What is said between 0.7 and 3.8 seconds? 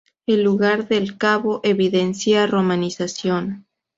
del cabo evidencia romanización.